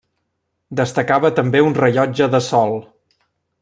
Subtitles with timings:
[0.79, 2.79] Destacava també un rellotge de sol.